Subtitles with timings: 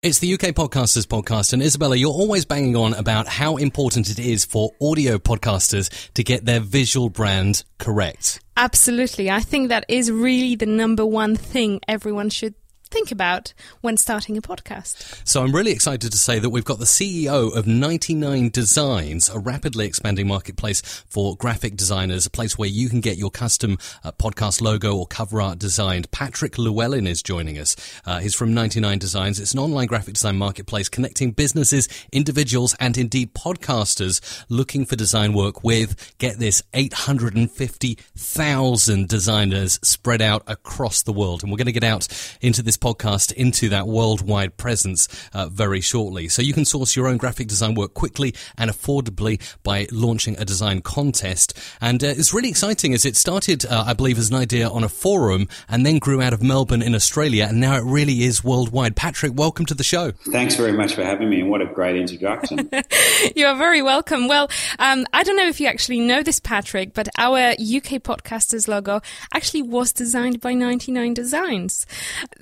[0.00, 4.20] It's the UK Podcasters Podcast, and Isabella, you're always banging on about how important it
[4.20, 8.38] is for audio podcasters to get their visual brand correct.
[8.56, 9.28] Absolutely.
[9.28, 12.54] I think that is really the number one thing everyone should
[12.90, 15.20] think about when starting a podcast.
[15.24, 19.38] So I'm really excited to say that we've got the CEO of 99 Designs, a
[19.38, 24.12] rapidly expanding marketplace for graphic designers, a place where you can get your custom uh,
[24.12, 26.10] podcast logo or cover art designed.
[26.10, 27.76] Patrick Llewellyn is joining us.
[28.06, 29.38] Uh, he's from 99 Designs.
[29.38, 35.34] It's an online graphic design marketplace connecting businesses, individuals, and indeed podcasters looking for design
[35.34, 41.42] work with, get this, 850,000 designers spread out across the world.
[41.42, 42.08] And we're going to get out
[42.40, 46.28] into this podcast into that worldwide presence uh, very shortly.
[46.28, 50.44] So you can source your own graphic design work quickly and affordably by launching a
[50.44, 51.58] design contest.
[51.80, 54.84] And uh, it's really exciting as it started, uh, I believe, as an idea on
[54.84, 57.46] a forum and then grew out of Melbourne in Australia.
[57.48, 58.96] And now it really is worldwide.
[58.96, 60.12] Patrick, welcome to the show.
[60.30, 62.70] Thanks very much for having me and what a great introduction.
[63.36, 64.28] you are very welcome.
[64.28, 68.68] Well, um, I don't know if you actually know this, Patrick, but our UK podcasters
[68.68, 69.00] logo
[69.32, 71.86] actually was designed by 99 Designs.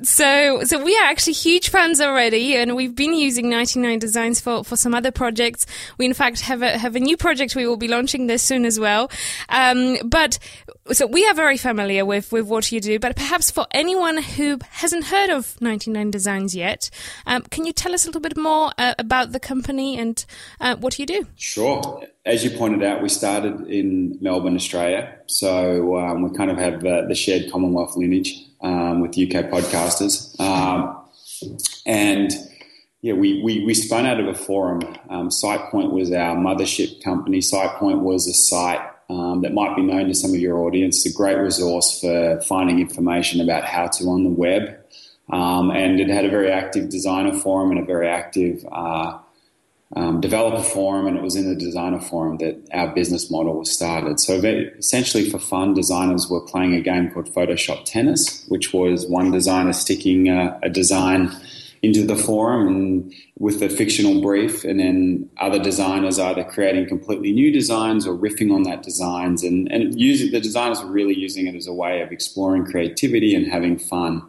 [0.03, 4.41] So, so so we are actually huge fans already, and we've been using 99 Designs
[4.41, 5.67] for, for some other projects.
[5.99, 8.65] We in fact have a have a new project we will be launching this soon
[8.65, 9.11] as well.
[9.49, 10.39] Um, but
[10.93, 12.99] so we are very familiar with with what you do.
[12.99, 16.91] But perhaps for anyone who hasn't heard of 99 Designs yet,
[17.27, 20.25] um, can you tell us a little bit more uh, about the company and
[20.61, 21.27] uh, what you do?
[21.37, 22.03] Sure.
[22.25, 25.15] As you pointed out, we started in Melbourne, Australia.
[25.27, 30.39] So um, we kind of have uh, the shared Commonwealth lineage um, with UK podcasters.
[30.41, 31.05] Um,
[31.87, 32.33] and
[33.01, 34.83] yeah, we, we, we spun out of a forum.
[35.09, 37.39] Um, SitePoint was our mothership company.
[37.39, 41.07] SitePoint was a site um, that might be known to some of your audience.
[41.07, 44.77] It's a great resource for finding information about how to on the web.
[45.31, 49.19] Um, and it had a very active designer forum and a very active uh,
[49.95, 53.71] um, developer forum, and it was in the designer forum that our business model was
[53.71, 54.19] started.
[54.19, 59.31] So essentially, for fun, designers were playing a game called Photoshop Tennis, which was one
[59.31, 61.31] designer sticking a, a design
[61.83, 67.31] into the forum and with a fictional brief, and then other designers either creating completely
[67.33, 71.47] new designs or riffing on that designs, and and using the designers were really using
[71.47, 74.23] it as a way of exploring creativity and having fun.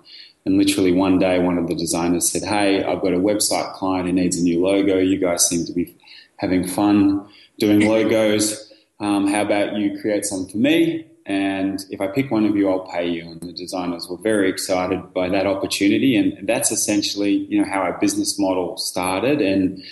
[0.48, 4.08] And literally one day, one of the designers said, Hey, I've got a website client
[4.08, 4.98] who needs a new logo.
[4.98, 5.94] You guys seem to be
[6.38, 7.28] having fun
[7.60, 8.72] doing logos.
[9.02, 11.06] Um, how about you create some for me?
[11.26, 13.30] And if I pick one of you, I'll pay you.
[13.30, 16.16] And the designers were very excited by that opportunity.
[16.16, 19.42] And that's essentially, you know, how our business model started.
[19.42, 19.84] And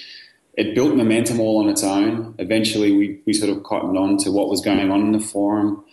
[0.54, 2.34] it built momentum all on its own.
[2.40, 5.84] Eventually, we, we sort of cottoned on to what was going on in the forum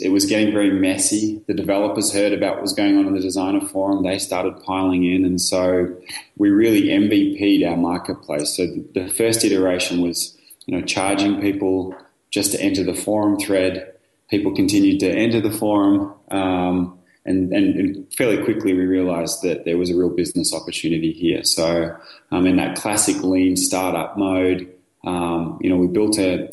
[0.00, 1.42] it was getting very messy.
[1.46, 4.02] The developers heard about what was going on in the designer forum.
[4.02, 5.24] They started piling in.
[5.24, 5.94] And so
[6.36, 8.56] we really MVP'd our marketplace.
[8.56, 11.94] So the first iteration was, you know, charging people
[12.30, 13.94] just to enter the forum thread.
[14.28, 16.14] People continued to enter the forum.
[16.30, 21.44] Um, and, and, fairly quickly we realized that there was a real business opportunity here.
[21.44, 21.96] So
[22.32, 24.68] um, in that classic lean startup mode,
[25.04, 26.50] um, you know, we built a,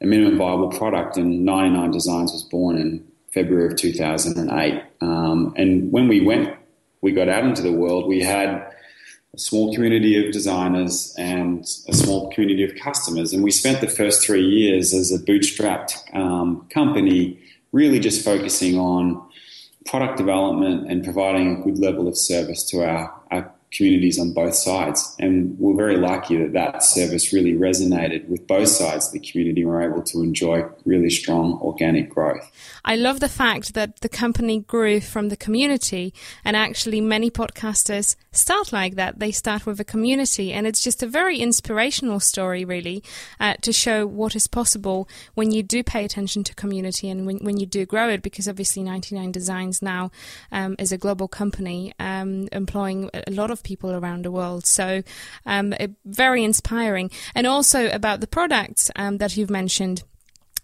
[0.00, 4.82] a minimum viable product, and 99 Designs was born in February of 2008.
[5.00, 6.56] Um, and when we went,
[7.00, 8.48] we got out into the world, we had
[9.34, 13.32] a small community of designers and a small community of customers.
[13.32, 17.38] And we spent the first three years as a bootstrapped um, company
[17.72, 19.20] really just focusing on
[19.86, 24.54] product development and providing a good level of service to our, our communities on both
[24.54, 25.16] sides.
[25.18, 29.62] And we're very lucky that that service really resonated with both sides of the community.
[29.62, 32.50] And we're able to enjoy really strong organic growth.
[32.84, 36.12] I love the fact that the company grew from the community,
[36.44, 39.18] and actually, many podcasters start like that.
[39.18, 43.02] They start with a community, and it's just a very inspirational story, really,
[43.40, 47.38] uh, to show what is possible when you do pay attention to community and when,
[47.38, 48.20] when you do grow it.
[48.22, 50.10] Because obviously, 99 Designs now
[50.52, 54.66] um, is a global company um, employing a lot of people around the world.
[54.66, 55.02] So,
[55.46, 55.74] um,
[56.04, 57.10] very inspiring.
[57.34, 60.04] And also about the products um, that you've mentioned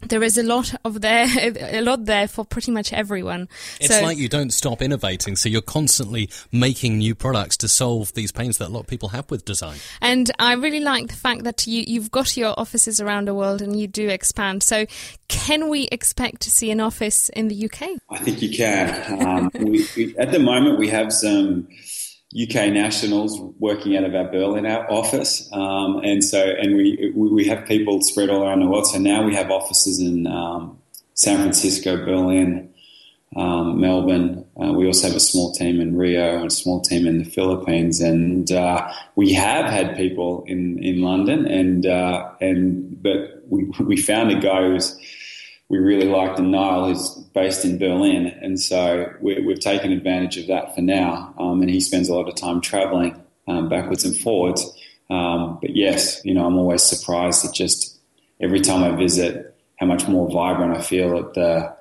[0.09, 1.27] there is a lot of there,
[1.57, 3.49] a lot there for pretty much everyone.
[3.81, 8.13] It's so, like you don't stop innovating, so you're constantly making new products to solve
[8.15, 9.79] these pains that a lot of people have with design.
[10.01, 13.61] And I really like the fact that you, you've got your offices around the world
[13.61, 14.63] and you do expand.
[14.63, 14.87] So,
[15.29, 17.99] can we expect to see an office in the UK?
[18.09, 19.27] I think you can.
[19.27, 21.69] Um, we, we, at the moment, we have some
[22.33, 27.67] UK nationals working out of our Berlin office, um, and so and we we have
[27.67, 28.87] people spread all around the world.
[28.87, 30.79] So now we have offices in um,
[31.15, 32.73] San Francisco, Berlin,
[33.35, 34.47] um, Melbourne.
[34.63, 37.25] Uh, we also have a small team in Rio and a small team in the
[37.25, 43.65] Philippines, and uh, we have had people in in London, and uh, and but we
[43.81, 44.97] we found a guy who's
[45.71, 50.37] we really liked, and Niall, who's based in Berlin, and so we, have taken advantage
[50.37, 51.33] of that for now.
[51.39, 54.69] Um, and he spends a lot of time traveling um, backwards and forwards.
[55.11, 58.01] Um, but yes, you know, I'm always surprised at just
[58.41, 61.77] every time I visit how much more vibrant I feel at the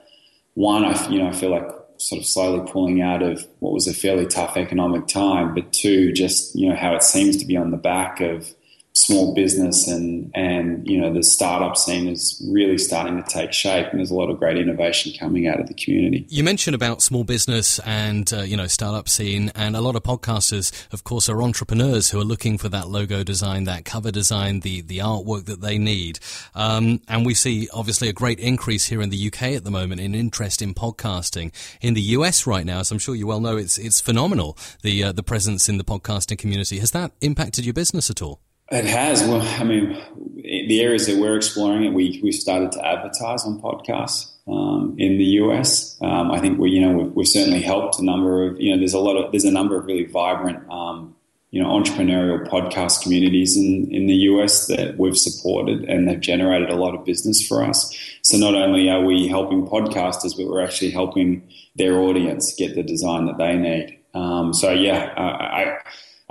[0.54, 0.86] one.
[0.86, 3.94] I you know I feel like sort of slowly pulling out of what was a
[3.94, 7.72] fairly tough economic time, but two, just you know how it seems to be on
[7.72, 8.54] the back of
[9.00, 13.88] small business and and you know the startup scene is really starting to take shape
[13.92, 16.26] and there's a lot of great innovation coming out of the community.
[16.30, 20.04] You mentioned about small business and uh, you know startup scene and a lot of
[20.04, 24.60] podcasters of course are entrepreneurs who are looking for that logo design, that cover design,
[24.62, 26.20] the the artwork that they need.
[26.54, 30.02] Um, and we see obviously a great increase here in the UK at the moment
[30.02, 31.52] in interest in podcasting.
[31.82, 35.06] In the US right now, as I'm sure you well know, it's it's phenomenal the
[35.06, 36.80] uh, the presence in the podcasting community.
[36.80, 38.42] Has that impacted your business at all?
[38.72, 39.24] It has.
[39.24, 39.98] Well, I mean,
[40.36, 45.18] the areas that we're exploring it, we we started to advertise on podcasts um, in
[45.18, 45.98] the US.
[46.02, 48.78] Um, I think we, you know, we've, we've, certainly helped a number of, you know,
[48.78, 51.16] there's a lot of, there's a number of really vibrant, um,
[51.52, 56.70] you know, entrepreneurial podcast communities in, in the US that we've supported and they've generated
[56.70, 57.96] a lot of business for us.
[58.24, 62.84] So not only are we helping podcasters, but we're actually helping their audience get the
[62.84, 64.00] design that they need.
[64.14, 65.78] Um, so yeah, I, I,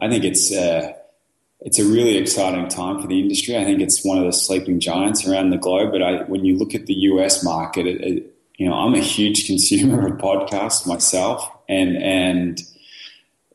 [0.00, 0.92] I think it's, uh,
[1.60, 3.56] it's a really exciting time for the industry.
[3.56, 5.90] I think it's one of the sleeping giants around the globe.
[5.90, 9.00] But I, when you look at the US market, it, it, you know, I'm a
[9.00, 12.62] huge consumer of podcasts myself, and and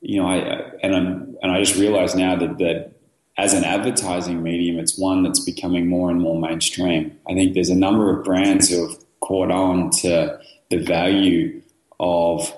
[0.02, 0.38] you know, I
[0.82, 2.92] and I'm and I just realize now that that
[3.38, 7.18] as an advertising medium, it's one that's becoming more and more mainstream.
[7.28, 10.40] I think there's a number of brands who have caught on to
[10.70, 11.62] the value
[12.00, 12.56] of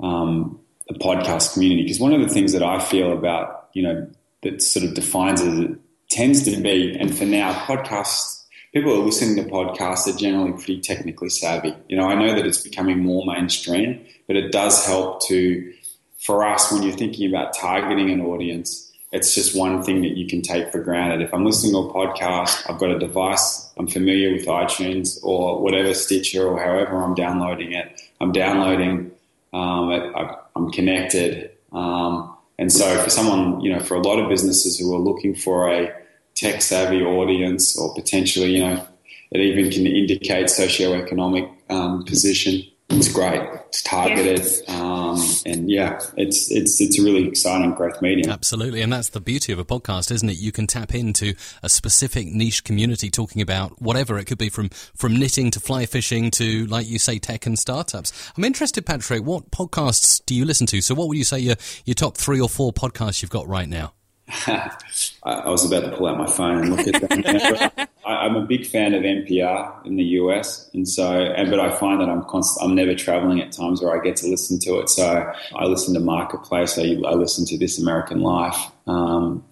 [0.00, 0.58] um,
[0.88, 4.10] the podcast community because one of the things that I feel about you know
[4.42, 5.78] that sort of defines it, it
[6.10, 10.52] tends to be, and for now, podcasts, people who are listening to podcasts are generally
[10.52, 11.74] pretty technically savvy.
[11.88, 15.72] You know, I know that it's becoming more mainstream, but it does help to,
[16.20, 20.26] for us, when you're thinking about targeting an audience, it's just one thing that you
[20.26, 21.22] can take for granted.
[21.22, 25.62] If I'm listening to a podcast, I've got a device, I'm familiar with iTunes or
[25.62, 28.02] whatever Stitcher or however I'm downloading it.
[28.20, 29.10] I'm downloading,
[29.54, 31.52] um, I'm connected.
[31.72, 32.27] Um,
[32.58, 35.68] and so for someone, you know, for a lot of businesses who are looking for
[35.70, 35.94] a
[36.34, 38.86] tech savvy audience or potentially, you know,
[39.30, 42.62] it even can indicate socioeconomic um, position.
[42.90, 43.42] It's great.
[43.66, 48.30] It's targeted, um, and yeah, it's it's it's a really exciting growth medium.
[48.30, 50.38] Absolutely, and that's the beauty of a podcast, isn't it?
[50.38, 54.70] You can tap into a specific niche community talking about whatever it could be, from
[54.70, 58.32] from knitting to fly fishing to, like you say, tech and startups.
[58.38, 59.22] I'm interested, Patrick.
[59.22, 60.80] What podcasts do you listen to?
[60.80, 63.68] So, what would you say your your top three or four podcasts you've got right
[63.68, 63.92] now?
[64.46, 67.88] I was about to pull out my phone and look at them.
[68.04, 71.70] I, am a big fan of NPR in the US, and so, and but I
[71.70, 72.68] find that I'm constant.
[72.68, 74.90] I'm never traveling at times where I get to listen to it.
[74.90, 76.78] So I listen to Marketplace.
[76.78, 78.58] I, I listen to This American Life.
[78.86, 79.44] Um,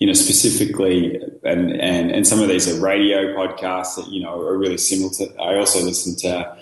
[0.00, 4.40] you know, specifically, and, and and some of these are radio podcasts that you know
[4.40, 5.32] are really similar to.
[5.40, 6.56] I also listen to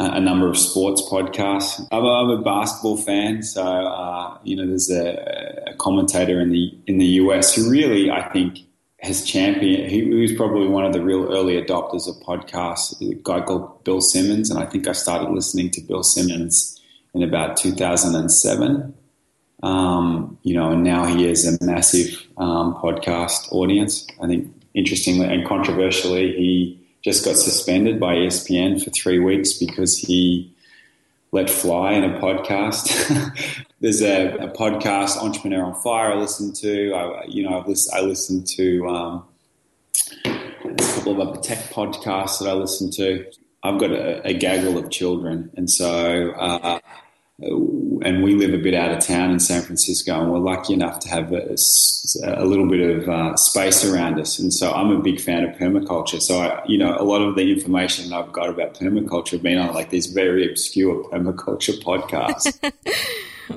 [0.00, 1.86] a number of sports podcasts.
[1.92, 6.50] I'm a, I'm a basketball fan, so uh, you know there's a, a, commentator in
[6.50, 8.58] the in the US who really I think
[9.00, 9.90] has championed.
[9.90, 12.98] He, he was probably one of the real early adopters of podcasts.
[13.00, 16.80] A guy called Bill Simmons, and I think I started listening to Bill Simmons
[17.14, 18.94] in about 2007.
[19.62, 24.06] Um, you know, and now he has a massive um, podcast audience.
[24.22, 29.96] I think interestingly and controversially, he just got suspended by ESPN for three weeks because
[29.96, 30.52] he
[31.32, 32.90] let fly in a podcast.
[33.80, 36.92] There's a, a, podcast, Entrepreneur on Fire, I listen to.
[36.92, 39.24] I, you know, I've listened, I listen to um,
[40.24, 43.24] a couple of other tech podcasts that I listen to.
[43.62, 46.80] I've got a, a gaggle of children, and so uh,
[48.02, 51.00] and we live a bit out of town in San Francisco, and we're lucky enough
[51.00, 51.56] to have a,
[52.24, 54.38] a little bit of uh, space around us.
[54.38, 56.20] And so I'm a big fan of permaculture.
[56.20, 59.58] So I, you know, a lot of the information I've got about permaculture have been
[59.58, 62.58] on like these very obscure permaculture podcasts.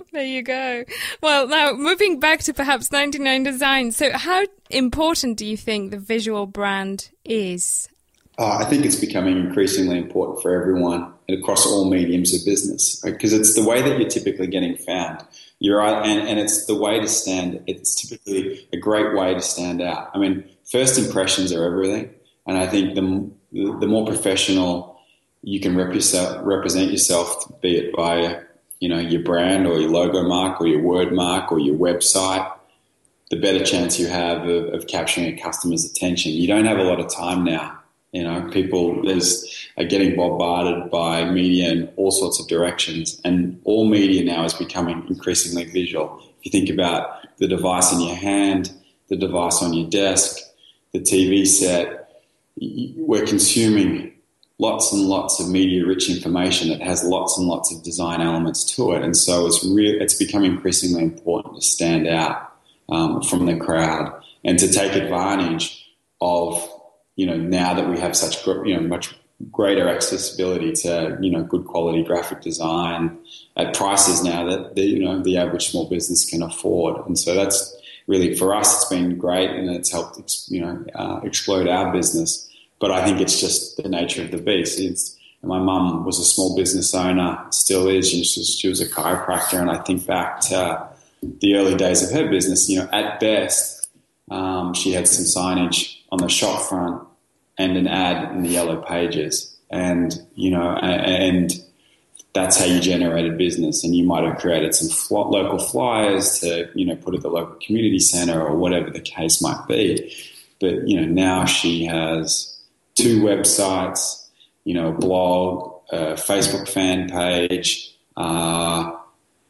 [0.11, 0.83] there you go.
[1.21, 3.91] Well, now moving back to perhaps 99 Design.
[3.91, 7.89] So, how important do you think the visual brand is?
[8.37, 12.99] Uh, I think it's becoming increasingly important for everyone and across all mediums of business
[13.01, 13.39] because right?
[13.39, 15.23] it's the way that you're typically getting found.
[15.59, 17.61] You're and, and it's the way to stand.
[17.67, 20.09] It's typically a great way to stand out.
[20.13, 22.09] I mean, first impressions are everything,
[22.47, 24.99] and I think the the more professional
[25.43, 28.41] you can represent represent yourself, be it by
[28.79, 32.51] you know your brand or your logo mark or your word mark or your website,
[33.29, 36.31] the better chance you have of, of capturing a customer's attention.
[36.31, 37.79] You don't have a lot of time now
[38.13, 43.59] you know, people there's are getting bombarded by media in all sorts of directions, and
[43.65, 46.21] all media now is becoming increasingly visual.
[46.39, 48.71] If you think about the device in your hand,
[49.09, 50.37] the device on your desk,
[50.93, 52.21] the TV set,
[52.55, 54.13] we're consuming
[54.59, 58.91] lots and lots of media-rich information that has lots and lots of design elements to
[58.91, 59.99] it, and so it's real.
[59.99, 62.53] It's become increasingly important to stand out
[62.89, 65.83] um, from the crowd and to take advantage
[66.21, 66.69] of
[67.15, 69.15] you know, now that we have such, you know, much
[69.51, 73.17] greater accessibility to, you know, good quality graphic design
[73.57, 77.05] at prices now that, the, you know, the average small business can afford.
[77.05, 77.75] And so that's
[78.07, 82.49] really, for us, it's been great and it's helped, you know, uh, explode our business.
[82.79, 84.79] But I think it's just the nature of the beast.
[84.79, 88.09] It's, my mum was a small business owner, still is.
[88.09, 89.59] She was, she was a chiropractor.
[89.59, 90.87] And I think back to
[91.21, 93.89] the early days of her business, you know, at best,
[94.31, 97.01] um, she had some signage on the shop front
[97.57, 99.57] and an ad in the yellow pages.
[99.71, 101.51] And, you know, and
[102.35, 103.83] that's how you generated business.
[103.83, 107.29] And you might have created some fl- local flyers to, you know, put at the
[107.29, 110.15] local community center or whatever the case might be.
[110.61, 112.59] But, you know, now she has
[112.93, 114.27] two websites,
[114.65, 118.91] you know, a blog, a Facebook fan page, uh,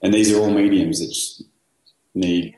[0.02, 1.46] and these are all mediums that
[2.16, 2.56] need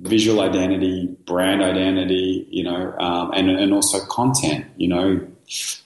[0.00, 5.26] visual identity, brand identity, you know, um, and, and also content, you know,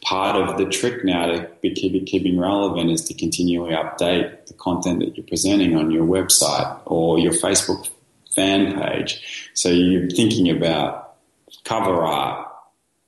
[0.03, 4.55] part of the trick now to be keep, keeping relevant is to continually update the
[4.55, 7.89] content that you're presenting on your website or your Facebook
[8.35, 9.51] fan page.
[9.55, 11.17] So you're thinking about
[11.65, 12.49] cover art,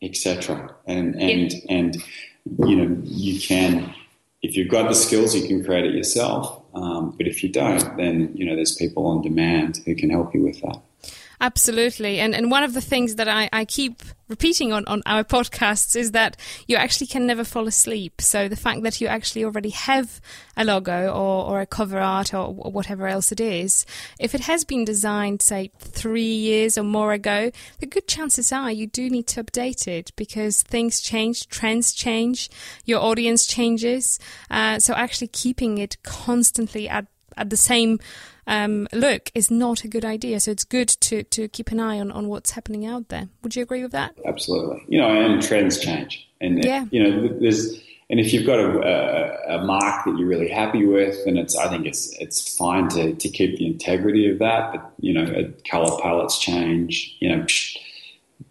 [0.02, 0.74] etc.
[0.86, 1.60] And and yeah.
[1.68, 1.96] and
[2.58, 3.94] you know you can
[4.42, 6.62] if you've got the skills, you can create it yourself.
[6.74, 10.34] Um, but if you don't, then you know there's people on demand who can help
[10.34, 10.80] you with that.
[11.40, 12.20] Absolutely.
[12.20, 15.94] And and one of the things that I, I keep repeating on, on our podcasts
[15.94, 18.20] is that you actually can never fall asleep.
[18.20, 20.20] So the fact that you actually already have
[20.56, 23.86] a logo or, or a cover art or, whatever else it is,
[24.18, 28.72] if it has been designed, say, three years or more ago, the good chances are
[28.72, 32.50] you do need to update it because things change, trends change,
[32.84, 34.18] your audience changes.
[34.50, 37.98] Uh, so actually keeping it constantly at at the same
[38.46, 40.40] um, look is not a good idea.
[40.40, 43.28] So it's good to, to keep an eye on, on what's happening out there.
[43.42, 44.14] Would you agree with that?
[44.24, 44.84] Absolutely.
[44.88, 46.28] You know, and trends change.
[46.40, 46.86] And, yeah.
[46.90, 50.86] you know, there's, and if you've got a, a, a, mark that you're really happy
[50.86, 54.72] with, then it's I think it's it's fine to, to keep the integrity of that.
[54.72, 57.16] But you know, color palettes change.
[57.18, 57.46] You know,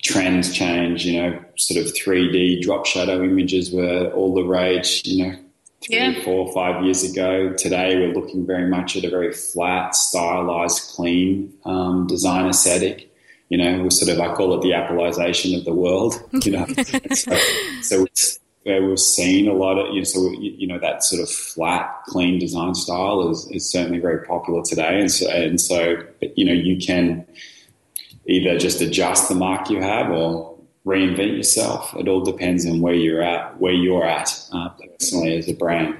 [0.03, 1.05] trends change.
[1.05, 5.03] You know, sort of 3D drop shadow images were all the rage.
[5.05, 5.37] You know,
[5.85, 6.23] three, yeah.
[6.23, 7.53] four, five years ago.
[7.53, 13.11] Today, we're looking very much at a very flat, stylized, clean um, design aesthetic.
[13.49, 16.21] You know, we're sort of I call it the Appleization of the world.
[16.43, 16.65] You know,
[17.13, 17.37] so,
[17.81, 18.05] so
[18.63, 22.03] where we've seen a lot of you know, so you know that sort of flat,
[22.07, 26.03] clean design style is, is certainly very popular today, and so and so
[26.35, 27.25] you know you can
[28.27, 30.54] either just adjust the mark you have or
[30.85, 31.95] reinvent yourself.
[31.95, 35.97] It all depends on where you're at, where you're at uh, personally as a brand.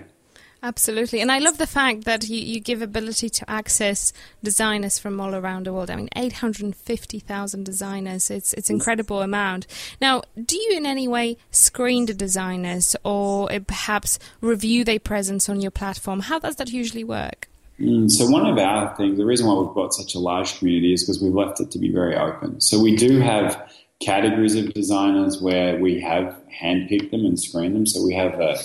[0.66, 1.22] Absolutely.
[1.22, 4.12] And I love the fact that you, you give ability to access
[4.44, 5.92] designers from all around the world.
[5.92, 8.32] I mean, 850,000 designers.
[8.32, 9.68] It's, it's incredible amount.
[10.02, 15.62] Now, do you in any way screen the designers or perhaps review their presence on
[15.62, 16.22] your platform?
[16.22, 17.48] How does that usually work?
[17.80, 20.94] Mm, so one of our things, the reason why we've got such a large community
[20.94, 22.60] is because we've left it to be very open.
[22.60, 23.72] So we do have
[24.02, 27.86] categories of designers where we have handpicked them and screened them.
[27.86, 28.58] So we have a,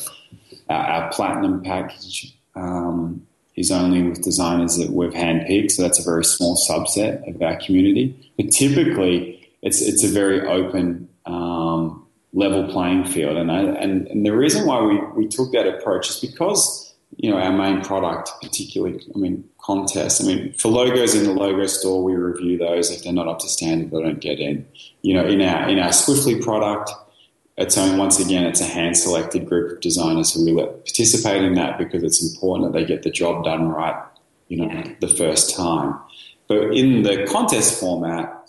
[0.68, 5.72] our platinum package um, is only with designers that we've handpicked.
[5.72, 8.32] So that's a very small subset of our community.
[8.36, 13.36] But typically, it's it's a very open um, level playing field.
[13.36, 17.30] And, I, and and the reason why we we took that approach is because you
[17.30, 20.22] know, our main product, particularly, I mean, contests.
[20.22, 22.90] I mean, for logos in the logo store, we review those.
[22.90, 24.66] If they're not up to standard, they don't get in.
[25.02, 26.90] You know, in our in our Swiftly product,
[27.56, 31.54] it's only once again it's a hand selected group of designers who will participate in
[31.54, 34.02] that because it's important that they get the job done right.
[34.48, 35.98] You know, the first time.
[36.48, 38.39] But in the contest format,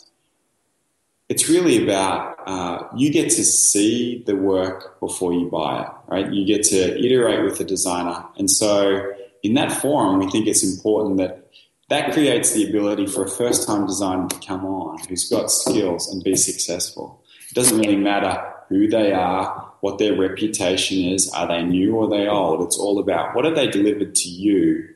[1.32, 6.30] it's really about uh, you get to see the work before you buy it, right?
[6.34, 10.62] You get to iterate with the designer, and so in that forum, we think it's
[10.62, 11.48] important that
[11.88, 16.12] that creates the ability for a first time designer to come on who's got skills
[16.12, 17.24] and be successful.
[17.50, 18.34] It doesn't really matter
[18.68, 22.62] who they are, what their reputation is, are they new or are they old?
[22.62, 24.88] It's all about what have they delivered to you.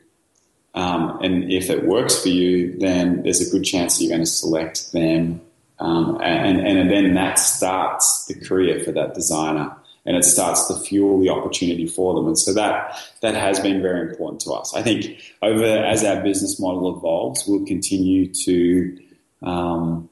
[0.74, 4.24] Um, and if it works for you, then there's a good chance that you're going
[4.24, 5.40] to select them.
[5.78, 10.78] Um, and, and then that starts the career for that designer and it starts to
[10.78, 12.28] fuel the opportunity for them.
[12.28, 14.72] And so that that has been very important to us.
[14.74, 18.98] I think over as our business model evolves, we'll continue to
[19.42, 20.08] um,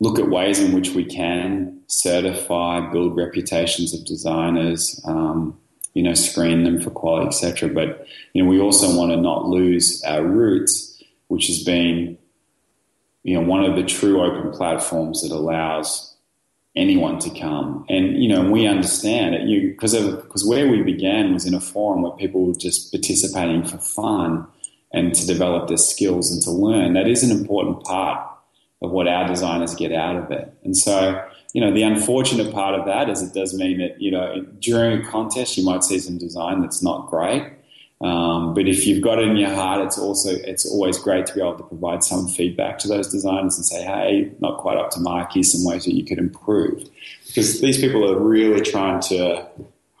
[0.00, 5.56] look at ways in which we can certify, build reputations of designers, um,
[5.94, 7.68] you know, screen them for quality, etc.
[7.68, 12.18] But you know, we also want to not lose our roots, which has been,
[13.22, 16.10] you know, one of the true open platforms that allows
[16.76, 17.84] anyone to come.
[17.88, 19.42] And you know, we understand it.
[19.42, 22.92] You because of because where we began was in a forum where people were just
[22.92, 24.46] participating for fun
[24.92, 26.94] and to develop their skills and to learn.
[26.94, 28.26] That is an important part
[28.82, 30.52] of what our designers get out of it.
[30.64, 31.22] And so,
[31.52, 35.00] you know, the unfortunate part of that is it does mean that you know during
[35.00, 37.44] a contest you might see some design that's not great.
[38.00, 41.34] Um, but if you've got it in your heart, it's also it's always great to
[41.34, 44.90] be able to provide some feedback to those designers and say, "Hey, not quite up
[44.92, 45.32] to mark.
[45.34, 46.88] Here's some ways that you could improve,"
[47.26, 49.46] because these people are really trying to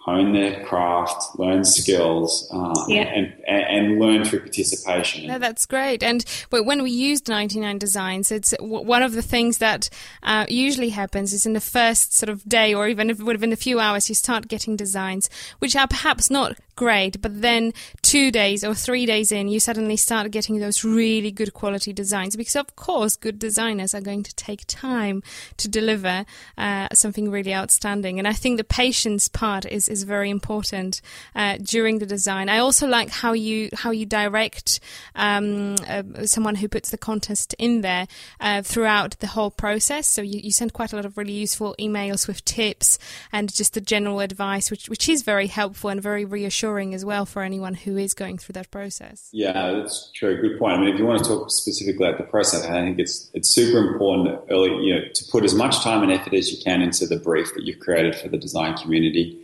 [0.00, 3.02] hone their craft, learn skills, uh, yeah.
[3.02, 5.26] and, and, and, learn through participation.
[5.26, 6.02] No, that's great.
[6.02, 9.90] And when we used 99 Designs, it's one of the things that
[10.22, 13.78] uh, usually happens is in the first sort of day or even within a few
[13.78, 15.28] hours, you start getting designs
[15.58, 17.20] which are perhaps not great.
[17.20, 21.52] But then two days or three days in, you suddenly start getting those really good
[21.52, 25.22] quality designs because, of course, good designers are going to take time
[25.58, 26.24] to deliver
[26.56, 28.18] uh, something really outstanding.
[28.18, 31.02] And I think the patience part is, is very important
[31.34, 32.48] uh, during the design.
[32.48, 34.80] I also like how you how you direct
[35.14, 38.06] um, uh, someone who puts the contest in there
[38.40, 40.06] uh, throughout the whole process.
[40.06, 42.98] So you, you send quite a lot of really useful emails with tips
[43.32, 47.04] and just the general advice, which which is very helpful and very reassuring reassuring as
[47.04, 49.28] well for anyone who is going through that process.
[49.32, 50.40] Yeah, that's true.
[50.40, 50.74] Good point.
[50.74, 53.54] I mean, if you want to talk specifically about the process, I think it's it's
[53.54, 56.82] super important early, you know, to put as much time and effort as you can
[56.82, 59.38] into the brief that you've created for the design community.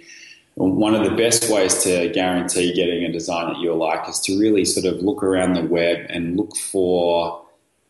[0.54, 4.38] One of the best ways to guarantee getting a design that you like is to
[4.40, 7.45] really sort of look around the web and look for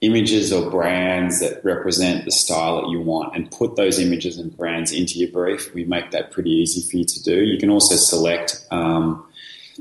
[0.06, 4.56] images or brands that represent the style that you want and put those images and
[4.56, 5.74] brands into your brief.
[5.74, 7.42] We make that pretty easy for you to do.
[7.42, 9.26] You can also select um,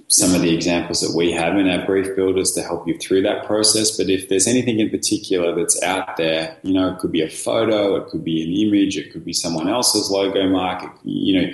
[0.08, 3.22] some of the examples that we have in our brief builders to help you through
[3.22, 3.96] that process.
[3.98, 7.30] But if there's anything in particular that's out there, you know, it could be a
[7.30, 11.42] photo, it could be an image, it could be someone else's logo mark, it, you
[11.42, 11.54] know,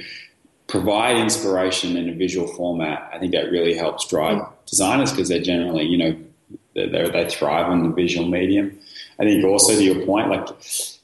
[0.68, 3.10] provide inspiration in a visual format.
[3.14, 6.18] I think that really helps drive designers because they're generally, you know,
[6.76, 8.78] they they thrive on the visual medium.
[9.20, 10.48] I think also to your point, like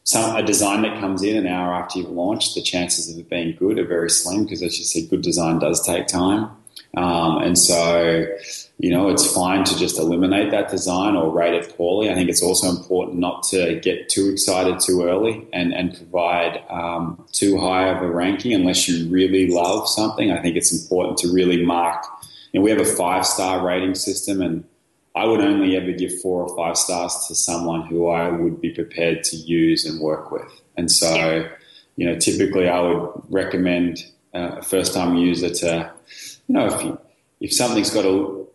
[0.03, 3.29] some a design that comes in an hour after you've launched, the chances of it
[3.29, 6.49] being good are very slim because, as you said, good design does take time.
[6.95, 8.25] Um, and so,
[8.79, 12.09] you know, it's fine to just eliminate that design or rate it poorly.
[12.09, 16.63] I think it's also important not to get too excited too early and, and provide
[16.69, 20.31] um, too high of a ranking unless you really love something.
[20.31, 22.05] I think it's important to really mark.
[22.53, 24.63] You know, we have a five star rating system and
[25.17, 28.69] I would only ever give four or five stars to someone who I would be
[28.69, 30.51] prepared to use and work with.
[30.77, 31.49] And so,
[31.95, 35.91] you know, typically I would recommend uh, a first time user to,
[36.47, 36.99] you know, if, you,
[37.39, 38.45] if something's got a,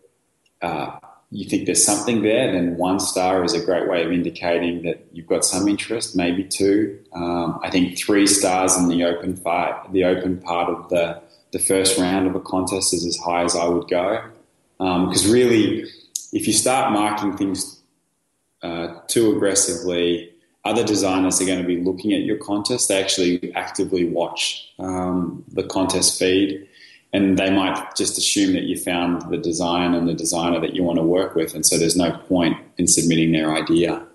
[0.61, 0.99] uh,
[1.31, 5.05] you think there's something there, then one star is a great way of indicating that
[5.11, 6.97] you've got some interest, maybe two.
[7.11, 11.21] Um, I think three stars in the open part, the open part of the,
[11.51, 14.23] the first round of a contest is as high as I would go.
[14.77, 15.85] Because um, really,
[16.33, 17.79] if you start marking things
[18.63, 20.31] uh, too aggressively,
[20.65, 22.87] other designers are going to be looking at your contest.
[22.87, 26.67] They actually actively watch um, the contest feed,
[27.11, 30.83] and they might just assume that you found the design and the designer that you
[30.83, 34.05] want to work with, and so there's no point in submitting their idea.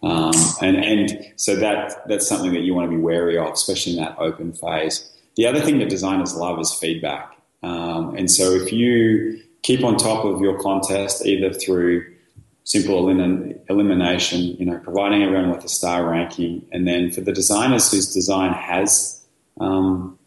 [0.00, 3.96] Um, and and so that that's something that you want to be wary of, especially
[3.96, 5.10] in that open phase.
[5.36, 7.36] The other thing that designers love is feedback.
[7.64, 12.14] Um, and so if you keep on top of your contest either through
[12.64, 17.32] simple elim- elimination, you know, providing everyone with a star ranking, and then for the
[17.32, 19.24] designers whose design has
[19.60, 20.18] um,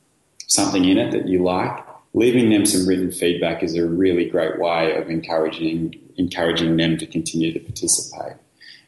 [0.47, 4.59] something in it that you like, leaving them some written feedback is a really great
[4.59, 8.33] way of encouraging encouraging them to continue to participate.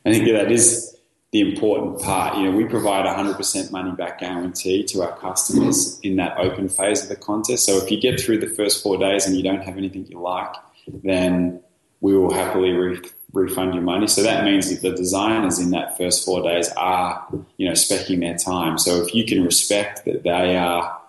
[0.05, 0.95] I think that is
[1.33, 2.37] the important part.
[2.37, 6.69] You know, we provide a 100% money back guarantee to our customers in that open
[6.69, 7.65] phase of the contest.
[7.65, 10.19] So if you get through the first four days and you don't have anything you
[10.19, 10.53] like,
[11.03, 11.59] then
[12.01, 13.01] we will happily re-
[13.33, 14.05] refund your money.
[14.05, 17.25] So that means that the designers in that first four days are,
[17.57, 18.77] you know, specking their time.
[18.77, 20.99] So if you can respect that they are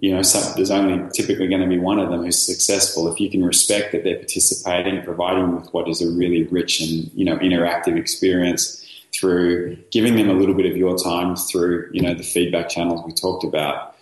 [0.00, 3.12] you know, some, there's only typically going to be one of them who's successful.
[3.12, 7.10] If you can respect that they're participating, providing with what is a really rich and
[7.14, 8.82] you know interactive experience
[9.14, 13.02] through giving them a little bit of your time through you know the feedback channels
[13.04, 13.94] we talked about,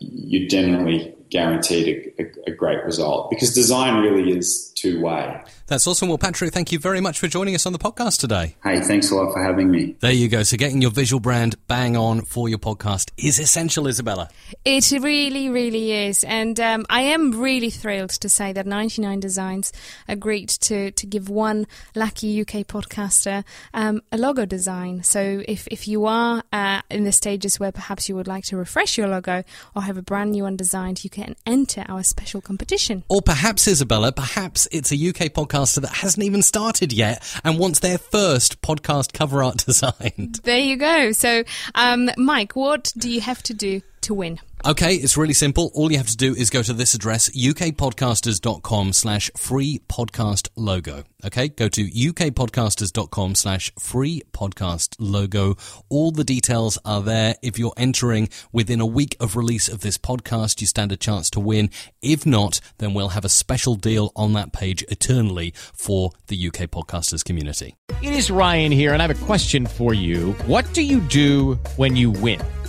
[0.00, 5.42] you generally guaranteed a, a, a great result because design really is two way.
[5.68, 6.08] That's awesome.
[6.08, 8.54] Well, Patrick, thank you very much for joining us on the podcast today.
[8.62, 9.96] Hey, thanks a lot for having me.
[9.98, 10.44] There you go.
[10.44, 14.28] So, getting your visual brand bang on for your podcast is essential, Isabella.
[14.64, 16.22] It really, really is.
[16.22, 19.72] And um, I am really thrilled to say that 99 Designs
[20.06, 23.42] agreed to, to give one lucky UK podcaster
[23.74, 25.02] um, a logo design.
[25.02, 28.56] So, if, if you are uh, in the stages where perhaps you would like to
[28.56, 29.42] refresh your logo
[29.74, 33.02] or have a brand new one designed, you can enter our special competition.
[33.08, 37.78] Or perhaps, Isabella, perhaps it's a UK podcaster that hasn't even started yet and wants
[37.80, 40.40] their first podcast cover art designed.
[40.44, 41.12] There you go.
[41.12, 44.40] So, um, Mike, what do you have to do to win?
[44.66, 45.70] Okay, it's really simple.
[45.74, 51.04] All you have to do is go to this address, ukpodcasters.com slash free podcast logo.
[51.24, 55.54] Okay, go to ukpodcasters.com slash free podcast logo.
[55.88, 57.36] All the details are there.
[57.44, 61.30] If you're entering within a week of release of this podcast, you stand a chance
[61.30, 61.70] to win.
[62.02, 66.70] If not, then we'll have a special deal on that page eternally for the UK
[66.72, 67.76] podcasters community.
[68.02, 70.32] It is Ryan here, and I have a question for you.
[70.46, 72.42] What do you do when you win?